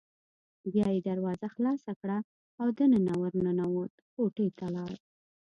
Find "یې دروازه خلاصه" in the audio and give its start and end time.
0.95-1.91